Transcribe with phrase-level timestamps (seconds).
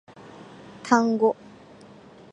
[0.81, 1.35] タンゴ